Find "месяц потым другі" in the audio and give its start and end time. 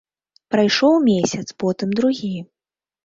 1.09-2.35